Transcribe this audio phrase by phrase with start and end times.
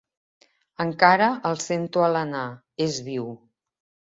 [0.85, 2.47] Encara el sento alenar:
[2.87, 3.29] és viu.